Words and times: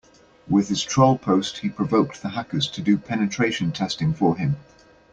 With 0.49 0.69
his 0.69 0.81
troll 0.83 1.15
post 1.19 1.59
he 1.59 1.69
provoked 1.69 2.23
the 2.23 2.29
hackers 2.29 2.67
to 2.69 2.81
do 2.81 2.97
penetration 2.97 3.71
testing 3.71 4.15
for 4.15 4.35
him. 4.35 4.55